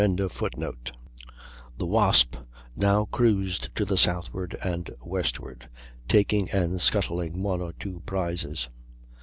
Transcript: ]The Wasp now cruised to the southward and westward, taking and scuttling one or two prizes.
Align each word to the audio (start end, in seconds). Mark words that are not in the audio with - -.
]The 0.01 0.73
Wasp 1.85 2.35
now 2.75 3.05
cruised 3.05 3.75
to 3.75 3.85
the 3.85 3.99
southward 3.99 4.57
and 4.63 4.89
westward, 4.99 5.69
taking 6.07 6.49
and 6.49 6.81
scuttling 6.81 7.43
one 7.43 7.61
or 7.61 7.73
two 7.73 8.01
prizes. 8.03 8.67